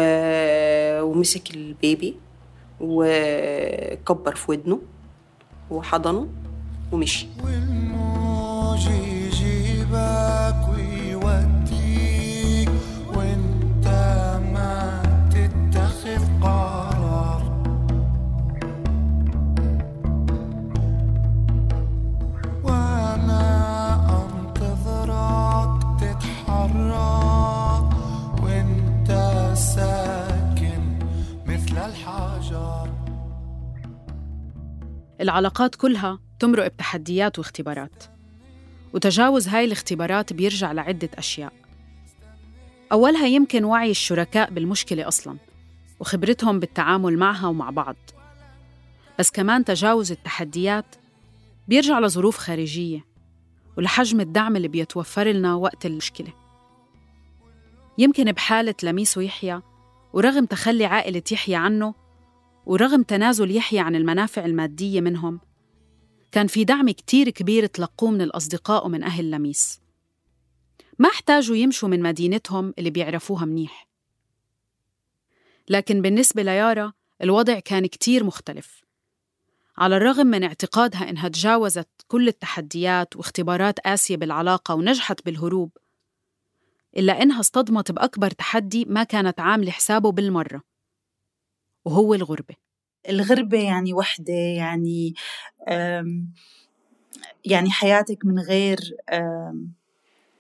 [1.02, 2.16] ومسك البيبي
[2.82, 4.80] وكبر في ودنه
[5.72, 6.28] وحضنه
[6.92, 7.28] ومشي.
[35.24, 38.04] العلاقات كلها تمرق بتحديات واختبارات.
[38.94, 41.54] وتجاوز هاي الاختبارات بيرجع لعدة أشياء.
[42.92, 45.38] أولها يمكن وعي الشركاء بالمشكلة أصلاً
[46.00, 47.96] وخبرتهم بالتعامل معها ومع بعض.
[49.20, 50.96] بس كمان تجاوز التحديات
[51.68, 53.06] بيرجع لظروف خارجية
[53.78, 56.34] ولحجم الدعم اللي بيتوفر لنا وقت المشكلة.
[57.98, 59.62] يمكن بحالة لميس ويحيى
[60.14, 61.94] ورغم تخلي عائلة يحيى عنه
[62.66, 65.40] ورغم تنازل يحيى عن المنافع المادية منهم
[66.32, 69.82] كان في دعم كتير كبير تلقوه من الأصدقاء ومن أهل لميس.
[71.00, 73.88] ما احتاجوا يمشوا من مدينتهم اللي بيعرفوها منيح.
[75.70, 78.84] لكن بالنسبة ليارا الوضع كان كتير مختلف.
[79.78, 85.78] على الرغم من اعتقادها إنها تجاوزت كل التحديات واختبارات قاسية بالعلاقة ونجحت بالهروب
[86.98, 90.73] إلا إنها اصطدمت بأكبر تحدي ما كانت عاملة حسابه بالمرة.
[91.86, 92.56] وهو الغربة.
[93.10, 95.14] الغربة يعني وحدة يعني
[97.46, 98.80] يعني حياتك من غير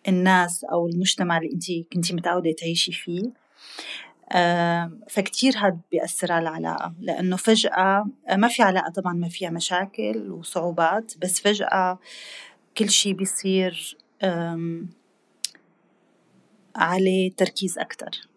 [0.08, 3.44] الناس أو المجتمع اللي أنت كنتي متعودة تعيشي فيه.
[5.10, 11.18] فكتير هاد بيأثر على العلاقة لأنه فجأة ما في علاقة طبعا ما فيها مشاكل وصعوبات
[11.18, 12.00] بس فجأة
[12.78, 13.98] كل شي بيصير
[16.76, 18.28] عليه تركيز أكتر.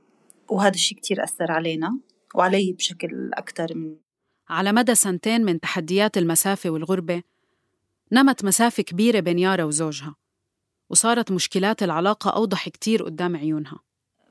[0.48, 1.98] وهذا الشيء كتير أثر علينا.
[2.37, 3.96] وعلي بشكل أكتر من
[4.49, 7.22] على مدى سنتين من تحديات المسافة والغربة
[8.12, 10.14] نمت مسافة كبيرة بين يارا وزوجها
[10.90, 13.81] وصارت مشكلات العلاقة أوضح كتير قدام عيونها.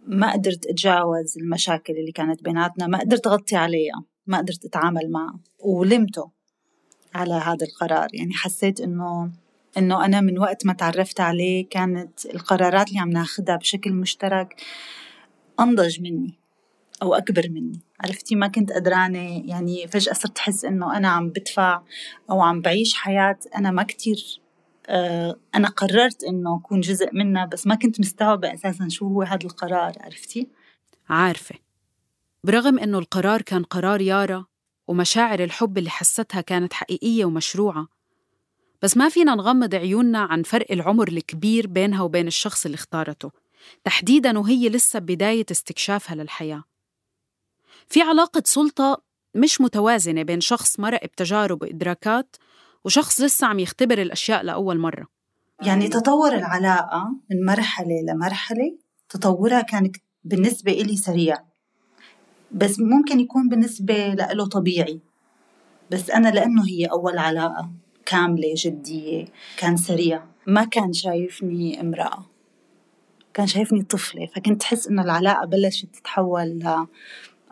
[0.07, 5.39] ما قدرت أتجاوز المشاكل اللي كانت بيناتنا ما قدرت أغطي عليها ما قدرت أتعامل معها
[5.59, 6.31] ولمته
[7.15, 8.07] على هذا القرار.
[8.13, 9.31] يعني حسيت إنه
[9.77, 14.61] إنه أنا من وقت ما تعرفت عليه كانت القرارات اللي عم ناخدها بشكل مشترك
[15.59, 16.33] أنضج مني
[17.01, 17.79] أو أكبر مني.
[17.99, 19.43] عرفتي ما كنت قدرانة.
[19.45, 21.81] يعني فجأة صرت أحس إنه أنا عم بدفع
[22.29, 24.41] أو عم بعيش حياة أنا ما كتير
[24.87, 29.45] آه، أنا قررت إنه أكون جزء منها بس ما كنت مستوعبة أساسا شو هو هذا
[29.45, 30.47] القرار عرفتي؟
[31.09, 31.55] عارفة.
[32.43, 34.45] برغم إنه القرار كان قرار يارا
[34.87, 37.87] ومشاعر الحب اللي حستها كانت حقيقية ومشروعة
[38.81, 43.31] بس ما فينا نغمض عيوننا عن فرق العمر الكبير بينها وبين الشخص اللي اختارته.
[43.83, 46.63] تحديداً وهي لسه بداية استكشافها للحياة.
[47.89, 49.01] في علاقة سلطة
[49.35, 52.35] مش متوازنة بين شخص مرق بتجارب وإدراكات
[52.85, 55.07] وشخص لسه عم يختبر الأشياء لأول مرة.
[55.61, 58.77] يعني تطور العلاقة من مرحلة لمرحلة
[59.09, 59.91] تطورها كان
[60.23, 61.37] بالنسبة إلي سريع.
[62.51, 64.99] بس ممكن يكون بالنسبة له طبيعي.
[65.91, 67.69] بس أنا لأنه هي أول علاقة
[68.05, 69.25] كاملة جدية
[69.57, 70.23] كان سريع.
[70.47, 72.25] ما كان شايفني امرأة.
[73.33, 74.25] كان شايفني طفلة.
[74.35, 76.85] فكنت أحس إنه العلاقة بلشت تتحول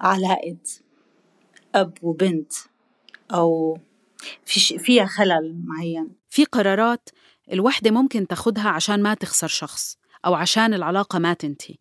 [0.03, 0.57] لعلاقة
[1.75, 2.53] أب وبنت
[3.31, 3.79] أو
[4.45, 6.09] في فيها خلل معين.
[6.29, 7.09] في قرارات
[7.51, 11.75] الوحدة ممكن تاخدها عشان ما تخسر شخص أو عشان العلاقة ما تنتهي.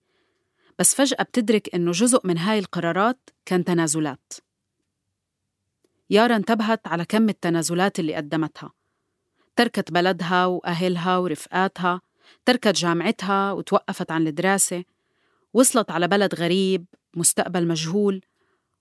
[0.78, 4.32] بس فجأة بتدرك إنه جزء من هاي القرارات كان تنازلات.
[6.10, 8.72] يارا انتبهت على كم التنازلات اللي قدمتها.
[9.56, 12.00] تركت بلدها وأهلها ورفقاتها
[12.44, 14.84] تركت جامعتها وتوقفت عن الدراسة
[15.54, 16.86] وصلت على بلد غريب
[17.16, 18.20] مستقبل مجهول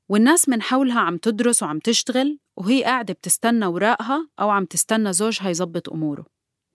[0.10, 5.50] والناس من حولها عم تدرس وعم تشتغل وهي قاعدة بتستنى وراءها أو عم تستنى زوجها
[5.50, 6.26] يزبط أموره.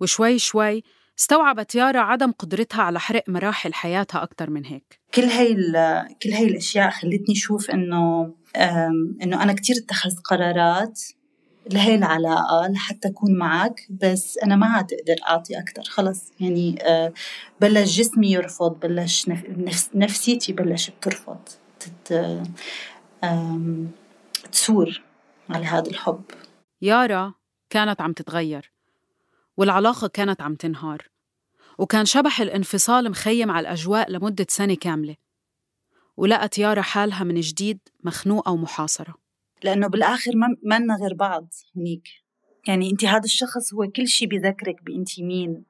[0.00, 0.82] وشوي شوي
[1.18, 5.00] استوعبت يارا عدم قدرتها على حرق مراحل حياتها أكثر من هيك.
[5.14, 5.54] كل هاي
[6.22, 8.34] كل هاي الأشياء خلتني أشوف إنه
[9.22, 11.00] إنه أنا كتير اتخذت قرارات
[11.72, 15.82] لهي العلاقة لحتى أكون معك بس أنا ما عاد أقدر أعطي أكتر.
[15.82, 17.12] خلص يعني آه،
[17.60, 19.30] بلش جسمي يرفض بلش
[19.94, 21.38] نفسيتي بلشت ترفض
[21.80, 22.40] تت
[24.52, 25.02] تثور
[25.50, 26.22] على هذا الحب.
[26.82, 27.34] يارا
[27.70, 28.72] كانت عم تتغير
[29.56, 31.08] والعلاقة كانت عم تنهار
[31.78, 35.16] وكان شبح الانفصال مخيم على الأجواء لمدة سنة كاملة
[36.16, 39.25] ولقت يارا حالها من جديد مخنوقة ومحاصرة.
[39.66, 42.08] لأنه بالآخر ما لنا غير بعض هنيك.
[42.68, 45.64] يعني أنت هذا الشخص هو كل شيء بذكرك بأنت مين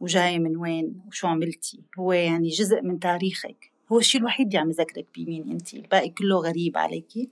[0.00, 1.80] وجاية من وين وشو عملتي.
[1.98, 3.72] هو يعني جزء من تاريخك.
[3.92, 5.74] هو الشيء الوحيد اللي عم يذكرك بمين أنت.
[5.74, 7.28] الباقي كله غريب عليكي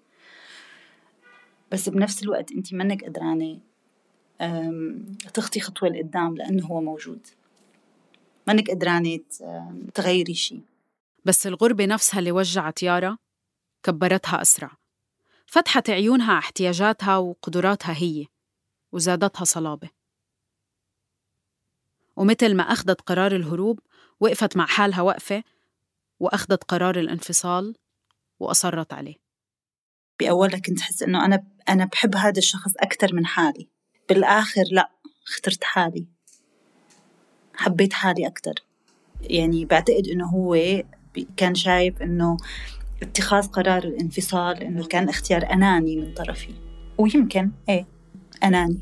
[1.72, 3.60] بس بنفس الوقت أنت منك قدرانة
[5.34, 7.26] تخطي خطوة لقدام لأنه هو موجود.
[8.48, 9.20] منك قدرانة
[9.94, 10.62] تغيري شيء
[11.24, 13.18] بس الغربة نفسها اللي وجعت يارا
[13.82, 14.79] كبرتها أسرع.
[15.50, 18.26] فتحت عيونها احتياجاتها وقدراتها هي
[18.92, 19.90] وزادتها صلابة.
[22.16, 23.80] ومثل ما أخذت قرار الهروب
[24.20, 25.42] وقفت مع حالها وقفة
[26.20, 27.76] وأخذت قرار الانفصال
[28.40, 29.16] وأصرت عليه.
[30.20, 33.68] بأولها كنت أحس إنه أنا أنا بحب هذا الشخص أكثر من حالي.
[34.08, 34.90] بالآخر لا
[35.28, 36.06] اخترت حالي.
[37.54, 38.54] حبيت حالي أكثر
[39.20, 40.82] يعني بعتقد إنه هو
[41.36, 42.36] كان شايف إنه
[43.02, 46.54] اتخاذ قرار الانفصال إنه كان اختيار أناني من طرفي.
[46.98, 47.86] ويمكن إيه
[48.44, 48.80] أناني.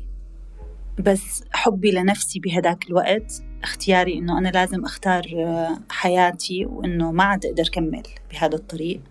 [0.99, 7.45] بس حبي لنفسي بهداك الوقت اختياري إنه أنا لازم أختار آه، حياتي وإنه ما عاد
[7.45, 9.01] أقدر كمل بهذا الطريق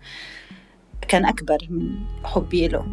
[1.08, 1.90] كان أكبر من
[2.24, 2.86] حبي له.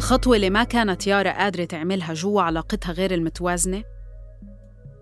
[0.00, 3.84] الخطوة اللي ما كانت يارا قادرة تعملها جوا علاقتها غير المتوازنة؟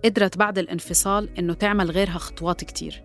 [0.04, 3.02] قدرت بعد الانفصال إنه تعمل غيرها خطوات كتير.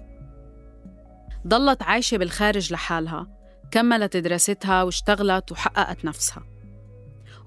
[1.47, 3.27] ضلت عايشة بالخارج لحالها
[3.71, 6.43] كملت دراستها واشتغلت وحققت نفسها.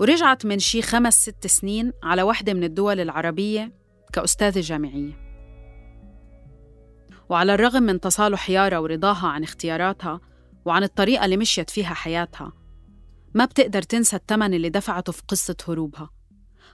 [0.01, 3.73] ورجعت من شي خمس ست سنين على واحدة من الدول العربية
[4.13, 5.13] كأستاذة جامعية.
[7.29, 10.21] وعلى الرغم من تصالح يارا ورضاها عن اختياراتها
[10.65, 12.66] وعن الطريقة اللي مشيت فيها حياتها
[13.37, 16.11] ما بتقدر تنسى الثمن اللي دفعته في قصة هروبها.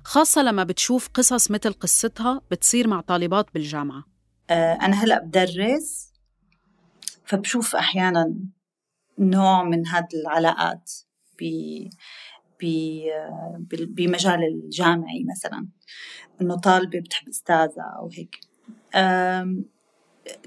[0.05, 4.05] خاصة لما بتشوف قصص مثل قصتها بتصير مع طالبات بالجامعة.
[4.51, 6.13] آه، أنا هلأ بدرس
[7.25, 8.35] فبشوف أحيانا
[9.19, 10.93] نوع من هذه العلاقات
[13.71, 15.69] بمجال الجامعي مثلا.
[16.41, 18.41] إنه طالبة بتحب أستاذة أو هيك.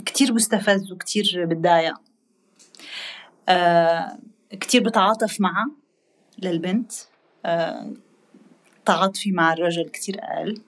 [0.05, 1.95] كتير بستفز وكتير بتضايق.
[3.49, 4.19] آه،
[4.51, 5.84] كتير بتعاطف معها.
[6.43, 6.91] للبنت.
[7.45, 7.91] آه،
[8.85, 10.61] تعاطفي مع الرجل كتير أقل.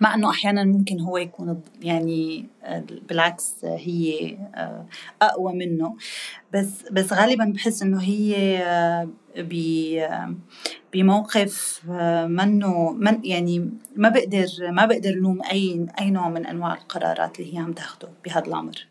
[0.00, 4.86] مع إنه أحيانا ممكن هو يكون يعني آه، بالعكس هي آه،
[5.22, 5.96] أقوى منه.
[6.54, 9.06] بس بس غالبا بحس إنه هي
[10.92, 11.80] بموقف
[12.28, 17.54] منه من يعني ما بقدر ما بقدر لوم أي أي نوع من أنواع القرارات اللي
[17.54, 18.86] هي عم تاخده بهذا العمر.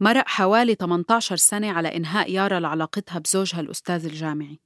[0.00, 4.58] مرق حوالي 18 سنة على إنهاء يارا لعلاقتها بزوجها الأستاذ الجامعي.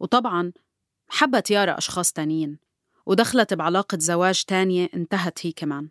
[0.00, 0.52] وطبعاً
[1.08, 2.58] حبت يارا أشخاص تانيين
[3.06, 5.88] ودخلت بعلاقة زواج تانية انتهت هي كمان.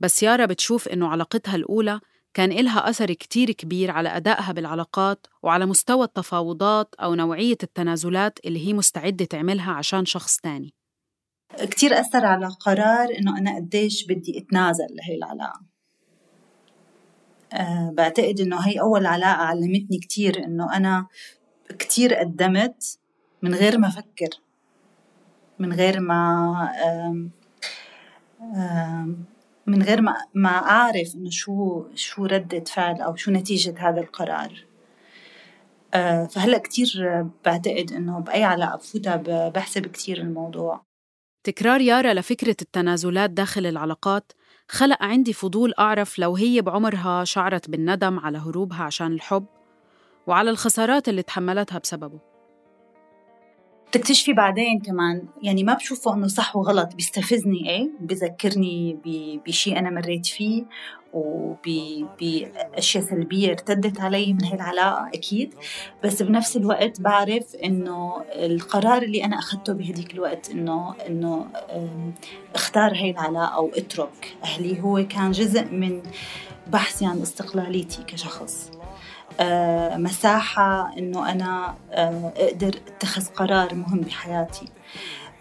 [0.00, 2.00] بس يارا بتشوف إنه علاقتها الأولى
[2.34, 8.66] كان إلها أثر كتير كبير على أدائها بالعلاقات وعلى مستوى التفاوضات أو نوعية التنازلات اللي
[8.66, 10.74] هي مستعدة تعملها عشان شخص تاني.
[11.60, 15.60] كتير أثر على قرار إنه أنا قديش بدي أتنازل لهي العلاقة.
[17.52, 21.06] أه بعتقد إنه هي أول علاقة علمتني كتير إنه أنا
[21.78, 22.98] كتير قدمت
[23.42, 24.28] من غير ما أفكر
[25.58, 27.30] من غير ما آم،
[28.42, 29.24] آم،
[29.66, 34.64] من غير ما ما أعرف إنه شو شو ردة فعل أو شو نتيجة هذا القرار.
[35.94, 36.88] آه، فهلأ كتير
[37.44, 39.16] بعتقد إنه بأي علاقة بفوتها
[39.48, 40.84] بحسب كتير الموضوع.
[41.44, 44.32] تكرار يارا لفكرة التنازلات داخل العلاقات
[44.68, 49.46] خلق عندي فضول أعرف لو هي بعمرها شعرت بالندم على هروبها عشان الحب
[50.28, 52.18] وعلى الخسارات اللي تحملتها بسببه.
[53.92, 58.98] تكتشفي بعدين كمان يعني ما بشوفه إنه صح وغلط بيستفزني إيه؟ بذكرني
[59.46, 60.64] بشيء أنا مريت فيه
[61.12, 65.54] وباشياء سلبية ارتدت علي من هاي العلاقة أكيد.
[66.04, 71.46] بس بنفس الوقت بعرف إنه القرار اللي أنا اخذته بهديك الوقت إنه إنه
[72.54, 76.02] اختار هاي العلاقة أو اترك أهلي هو كان جزء من
[76.66, 78.77] بحثي عن استقلاليتي كشخص.
[79.96, 84.66] مساحة إنه أنا آه، أقدر أتخذ قرار مهم بحياتي.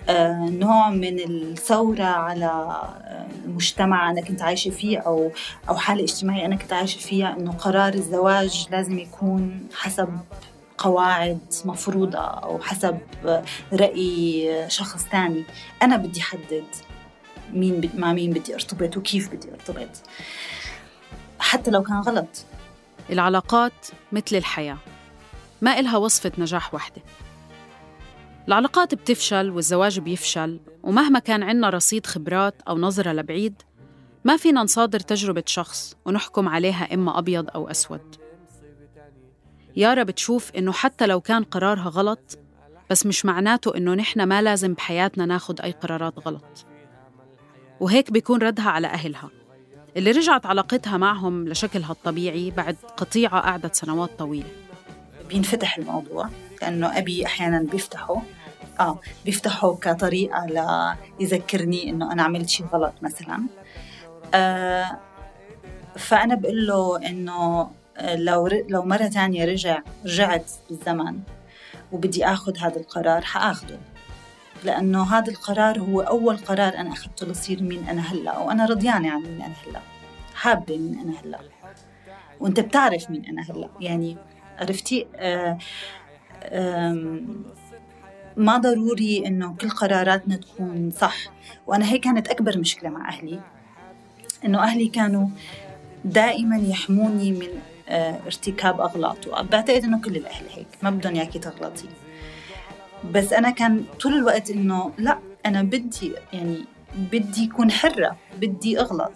[0.10, 5.32] آه، نوع من الثورة على آه، المجتمع أنا كنت عايشة فيه أو
[5.70, 10.10] أو حالة اجتماعية أنا كنت عايشة فيها إنه قرار الزواج لازم يكون حسب
[10.78, 15.44] قواعد مفروضة أو حسب آه، رأي شخص تاني.
[15.84, 16.66] أنا بدي أحدد
[17.54, 19.90] مين مع مين بدي أرتبط وكيف بدي أرتبط.
[21.40, 22.46] حتى لو كان غلط.
[23.10, 24.78] العلاقات مثل الحياة.
[25.62, 27.02] ما إلها وصفة نجاح وحدة.
[28.48, 33.62] العلاقات بتفشل والزواج بيفشل ومهما كان عنا رصيد خبرات أو نظرة لبعيد
[34.26, 38.16] ما فينا نصادر تجربة شخص ونحكم عليها إما أبيض أو أسود.
[39.76, 42.40] يارا بتشوف إنه حتى لو كان قرارها غلط
[42.90, 46.66] بس مش معناته إنه نحن ما لازم بحياتنا ناخد أي قرارات غلط.
[47.80, 49.30] وهيك بيكون ردها على أهلها.
[49.98, 54.50] اللي رجعت علاقتها معهم لشكلها الطبيعي بعد قطيعة قعدت سنوات طويلة.
[55.30, 56.30] بينفتح الموضوع
[56.62, 58.22] لأنه أبي أحيانا بيفتحه.
[58.80, 60.46] آه بيفتحه كطريقة
[61.20, 63.44] ليذكرني إنه أنا عملت شيء غلط مثلا.
[64.34, 65.00] آه
[65.96, 71.20] فأنا بقول له إنه لو لو مرة تانية رجع رجعت بالزمن
[71.92, 73.80] وبدي آخذ هذا القرار حآخده.
[74.64, 79.22] لأنه هذا القرار هو أول قرار أنا أخذته لصير مين أنا هلأ وأنا رضيانة عن
[79.22, 79.82] مين أنا هلأ
[80.36, 81.40] حابة مين أنا هلأ
[82.40, 83.70] وأنت بتعرف مين أنا هلأ.
[83.80, 84.18] يعني
[84.60, 85.58] عرفتي؟ آه
[88.38, 91.16] ما ضروري إنه كل قراراتنا تكون صح.
[91.68, 93.40] وأنا هيك كانت أكبر مشكلة مع أهلي.
[94.46, 95.28] إنه أهلي كانوا
[96.06, 97.48] دائما يحموني من
[97.90, 99.28] آه، ارتكاب أغلاط.
[99.28, 101.90] وبعتقد إنه كل الأهل هيك ما بدهم إياكي تغلطي
[103.04, 109.12] بس أنا كان طول الوقت إنه لا أنا بدي يعني بدي أكون حرة بدي أغلط.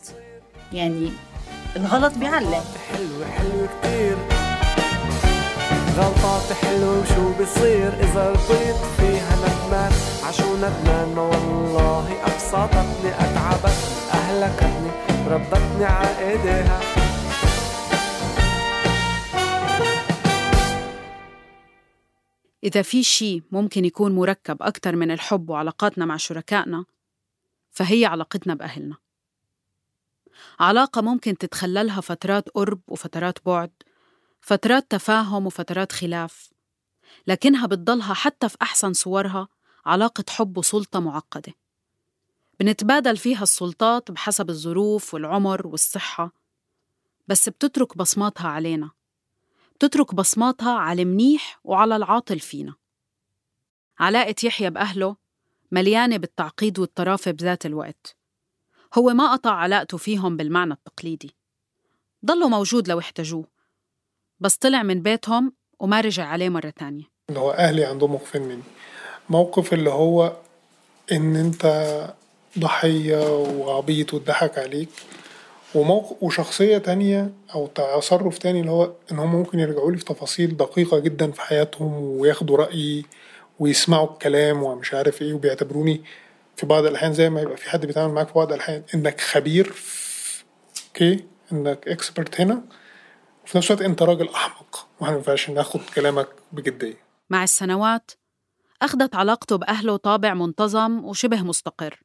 [0.73, 1.09] يعني
[1.75, 2.63] الغلط بيعلم.
[2.91, 4.17] حلو حلو كتير.
[5.97, 9.91] غلطات حلوة وشو بصير؟ إذا رضيت فيها ندمان
[10.27, 11.17] عشو ندمان.
[11.17, 13.77] والله أبسطتني أتعبت
[14.13, 14.91] أهلكتني
[15.27, 16.03] ربتني ع
[22.63, 26.85] إذا في شيء ممكن يكون مركب أكثر من الحب وعلاقاتنا مع شركائنا
[27.71, 28.97] فهي علاقتنا بأهلنا.
[30.59, 33.71] علاقة ممكن تتخللها فترات قرب وفترات بعد
[34.41, 36.49] فترات تفاهم وفترات خلاف
[37.27, 39.47] لكنها بتضلها حتى في أحسن صورها
[39.85, 41.53] علاقة حب وسلطة معقدة.
[42.59, 46.33] بنتبادل فيها السلطات بحسب الظروف والعمر والصحة
[47.27, 48.91] بس بتترك بصماتها علينا.
[49.81, 52.73] بتترك بصماتها على المنيح وعلى العاطل فينا.
[53.99, 55.15] علاقة يحيى بأهله
[55.71, 58.15] مليانة بالتعقيد والطرافة بذات الوقت.
[58.93, 61.35] هو ما قطع علاقته فيهم بالمعنى التقليدي.
[62.25, 63.45] ضله موجود لو احتاجوه
[64.39, 67.03] بس طلع من بيتهم وما رجع عليه مرة تانية.
[67.29, 68.63] اللي هو أهلي عندهم موقفين مني.
[69.29, 70.37] موقف اللي هو
[71.11, 71.65] إن أنت
[72.59, 74.89] ضحية وعبيط واتضحك عليك
[75.75, 80.57] وموقف وشخصية تانية أو تصرف تاني اللي هو إن هم ممكن يرجعوا لي في تفاصيل
[80.57, 83.05] دقيقة جدا في حياتهم وياخدوا رأيي
[83.59, 86.01] ويسمعوا الكلام ومش عارف إيه وبيعتبروني
[86.55, 89.73] في بعض الأحيان زي ما يبقى في حد بيتعامل معاك في بعض الأحيان إنك خبير
[90.87, 92.61] أوكي إنك إكسبرت هنا
[93.45, 96.97] وفي نفس الوقت أنت راجل أحمق وما ينفعش ناخد كلامك بجدية.
[97.29, 98.11] مع السنوات
[98.81, 101.99] أخذت علاقته بأهله طابع منتظم وشبه مستقر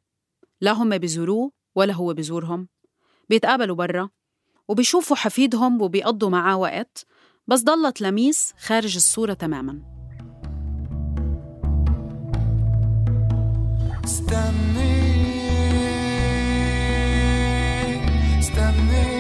[0.61, 2.69] لا هم بيزوروه ولا هو بيزورهم.
[3.29, 4.09] بيتقابلوا برا
[4.69, 7.07] وبيشوفوا حفيدهم وبيقضوا معاه وقت
[7.47, 9.81] بس ضلت لميس خارج الصورة تماماً.
[14.05, 14.77] استنيت
[18.39, 19.16] استنيت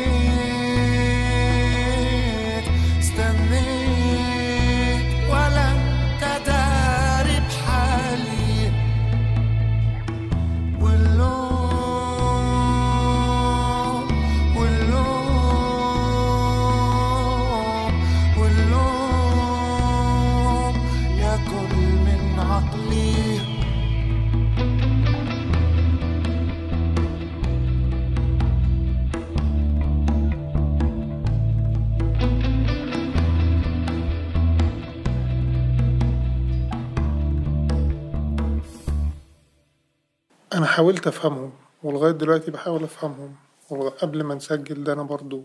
[40.56, 41.52] أنا حاولت أفهمهم
[41.82, 43.36] ولغاية دلوقتي بحاول أفهمهم.
[43.70, 45.42] وقبل ما نسجل ده أنا برضو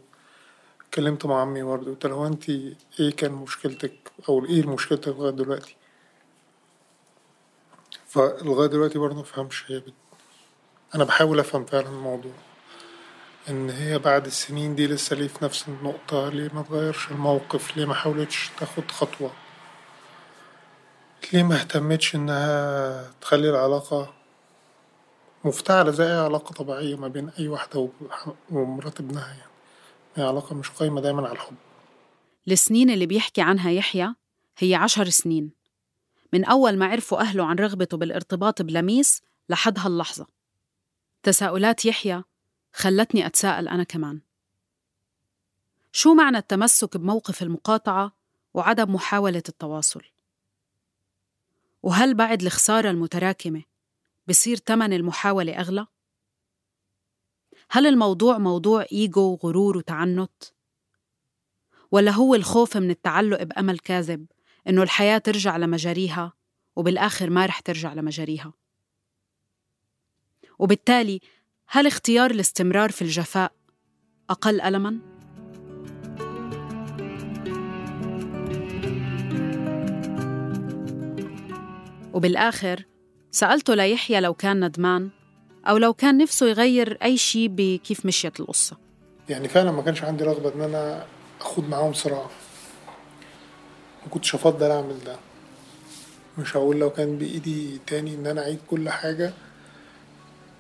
[0.82, 5.32] اتكلمت مع عمي برضو قلت له هو أنت إيه كان مشكلتك؟ أو إيه مشكلتك لغاية
[5.32, 5.76] دلوقتي؟
[8.08, 9.94] فلغاية دلوقتي برضو مفهمش هي بت...
[10.96, 12.32] أنا بحاول أفهم فعلا الموضوع.
[13.50, 17.86] إن هي بعد السنين دي لسه ليه في نفس النقطة ليه ما تغيرش الموقف؟ ليه
[17.86, 19.32] ما حاولتش تاخد خطوة؟
[21.34, 24.21] ليه ما اهتمتش إنها تخلي العلاقة
[25.46, 27.90] مفتعلة زي أي علاقة طبيعية ما بين أي واحدة
[28.52, 29.52] ومرات ابنها يعني.
[30.16, 31.56] هي علاقة مش قايمة دايما على الحب.
[32.48, 34.16] السنين اللي بيحكي عنها يحيى
[34.58, 35.52] هي عشر سنين.
[36.34, 40.28] من أول ما عرفوا أهله عن رغبته بالارتباط بلميس لحد هاللحظة
[41.24, 42.24] تساؤلات يحيى
[42.74, 44.22] خلتني أتساءل أنا كمان.
[45.92, 48.16] شو معنى التمسك بموقف المقاطعة
[48.54, 50.02] وعدم محاولة التواصل؟
[51.84, 53.64] وهل بعد الخسارة المتراكمة
[54.28, 55.88] بصير تمن المحاولة أغلى؟
[57.70, 60.44] هل الموضوع موضوع إيجو وغرور وتعنت؟
[61.92, 64.26] ولا هو الخوف من التعلق بأمل كاذب
[64.68, 66.34] إنه الحياة ترجع لمجاريها
[66.76, 68.54] وبالآخر ما رح ترجع لمجاريها
[70.60, 71.20] وبالتالي
[71.68, 73.54] هل اختيار الاستمرار في الجفاء
[74.30, 75.12] أقل ألماً؟
[82.14, 82.86] وبالآخر
[83.32, 85.10] سألته ليحيى لو كان ندمان
[85.68, 88.78] أو لو كان نفسه يغير أي شيء بكيف مشيت القصة
[89.30, 91.06] يعني فعلا ما كانش عندي رغبة إن أنا
[91.42, 92.26] أخوض معاهم صراع.
[94.04, 95.16] ما كنتش أفضل أعمل ده.
[96.38, 99.34] مش هقول لو كان بإيدي تاني إن أنا أعيد كل حاجة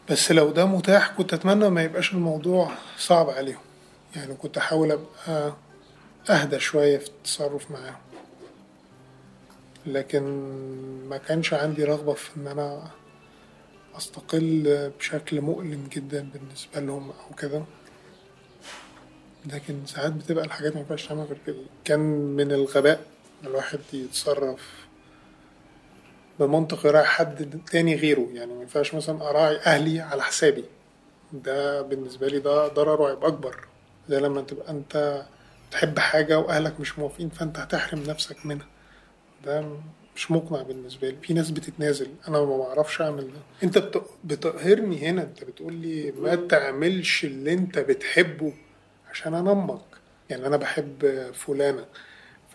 [0.10, 3.62] بس لو ده متاح كنت أتمنى ما يبقاش الموضوع صعب عليهم.
[4.16, 5.54] يعني كنت أحاول أبقى
[6.30, 7.96] أهدى شوية في التصرف معاهم.
[9.86, 10.24] لكن
[11.10, 12.88] ما كانش عندي رغبة في إن أنا
[13.98, 17.64] أستقل بشكل مؤلم جدا بالنسبة لهم أو كده.
[19.46, 21.62] لكن ساعات بتبقى الحاجات ما ينفعش تعمل غير كده.
[21.86, 22.00] كان
[22.36, 23.06] من الغباء
[23.44, 24.86] إن الواحد يتصرف
[26.40, 28.28] بمنطق يراعي حد تاني غيره.
[28.34, 30.64] يعني ما ينفعش مثلا أراعي أهلي على حسابي.
[31.34, 33.68] ده بالنسبة لي ده ضرره هيبقى أكبر.
[34.10, 35.26] زي لما تبقى أنت
[35.72, 38.68] تحب حاجة وأهلك مش موافقين فأنت هتحرم نفسك منها.
[39.46, 39.70] ده
[40.16, 41.18] مش مقنع بالنسبة لي.
[41.22, 42.08] في ناس بتتنازل.
[42.28, 43.30] أنا ما بعرفش أعمل
[43.64, 43.68] ده.
[43.80, 45.22] بت- بتقهرني هنا.
[45.22, 48.54] أنت بتقول لي ما تعملش اللي أنت بتحبه
[49.12, 49.82] عشان أنا أمك
[50.30, 51.86] يعني أنا بحب فلانة.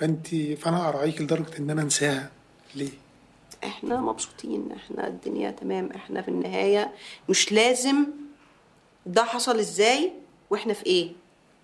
[0.01, 2.31] فأنت فأنا أراعيك لدرجة إن أنا أنساها.
[2.75, 2.91] ليه؟
[3.65, 4.73] إحنا مبسوطين.
[4.73, 5.91] إحنا الدنيا تمام.
[5.93, 6.93] إحنا في النهاية
[7.29, 8.07] مش لازم
[9.07, 10.13] ده حصل إزاي
[10.51, 11.13] وإحنا في إيه.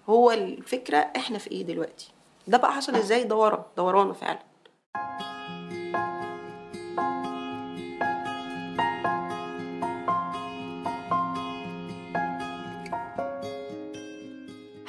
[0.09, 2.09] هو الفكرة إحنا في إيه دلوقتي.
[2.49, 3.67] ده بقى حصل إزاي؟ ده ورا.
[3.77, 4.39] ده ورانا فعلا.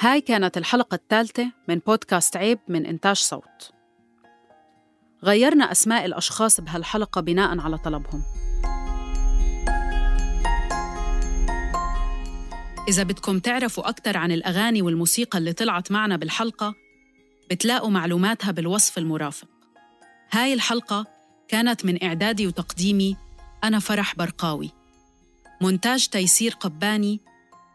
[0.04, 3.72] هاي كانت الحلقة الثالثة من بودكاست عيب من إنتاج صوت.
[5.24, 8.24] غيرنا أسماء الأشخاص بهالحلقة بناء على طلبهم.
[12.88, 16.76] إذا بدكم تعرفوا أكثر عن الأغاني والموسيقى اللي طلعت معنا بالحلقة
[17.52, 19.48] بتلاقوا معلوماتها بالوصف المرافق.
[20.32, 21.06] هاي الحلقة
[21.48, 23.18] كانت من إعدادي وتقديمي
[23.64, 24.72] أنا فرح برقاوي.
[25.62, 27.22] مونتاج تيسير قباني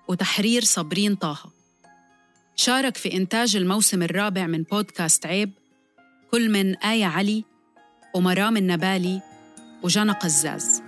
[0.08, 1.57] وتحرير صابرين طه.
[2.60, 5.50] شارك في إنتاج الموسم الرابع من بودكاست عيب
[6.30, 7.44] كل من آية علي
[8.14, 9.20] ومرام النبالي
[9.82, 10.82] وجنى قزاز.